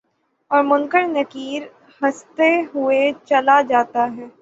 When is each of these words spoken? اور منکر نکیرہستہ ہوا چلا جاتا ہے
اور 0.51 0.63
منکر 0.63 1.03
نکیرہستہ 1.09 2.43
ہوا 2.73 2.99
چلا 3.27 3.61
جاتا 3.69 4.03
ہے 4.15 4.25